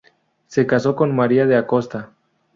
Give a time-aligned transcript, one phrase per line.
[0.47, 2.09] Se casó con María de Acosta.